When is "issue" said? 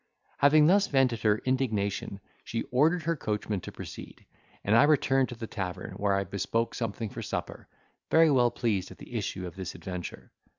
9.13-9.45